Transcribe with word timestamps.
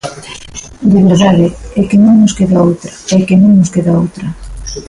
De 0.91 0.99
verdade, 1.09 1.45
é 1.79 1.81
que 1.89 1.97
non 2.05 2.15
nos 2.21 2.33
queda 2.37 2.63
outra, 2.69 2.91
é 3.17 3.17
que 3.27 3.35
non 3.41 3.51
nos 3.59 3.71
queda 3.75 3.91
outra. 4.03 4.27